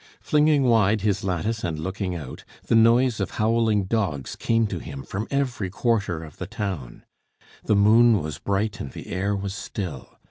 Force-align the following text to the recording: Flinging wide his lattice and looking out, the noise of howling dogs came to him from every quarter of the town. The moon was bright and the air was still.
Flinging 0.19 0.63
wide 0.63 1.01
his 1.01 1.23
lattice 1.23 1.63
and 1.63 1.77
looking 1.77 2.15
out, 2.15 2.43
the 2.65 2.73
noise 2.73 3.19
of 3.19 3.29
howling 3.37 3.83
dogs 3.83 4.35
came 4.35 4.65
to 4.65 4.79
him 4.79 5.03
from 5.03 5.27
every 5.29 5.69
quarter 5.69 6.23
of 6.23 6.37
the 6.37 6.47
town. 6.47 7.03
The 7.65 7.75
moon 7.75 8.19
was 8.19 8.39
bright 8.39 8.79
and 8.79 8.91
the 8.91 9.09
air 9.13 9.35
was 9.35 9.53
still. 9.53 10.17